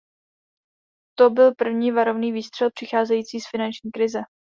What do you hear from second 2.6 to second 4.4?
přicházející finanční krize.